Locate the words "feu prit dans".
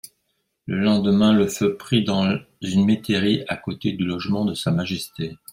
1.45-2.39